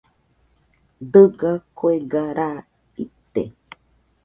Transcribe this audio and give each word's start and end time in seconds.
Dɨga 1.11 1.51
kuega 1.77 2.21
raa 2.37 2.59
ite. 3.03 3.43